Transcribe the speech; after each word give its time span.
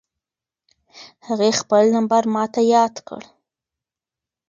هغې 1.27 1.49
خپل 1.59 1.83
نمبر 1.95 2.23
ماته 2.35 2.61
یاد 2.73 2.95
کړ. 3.07 3.21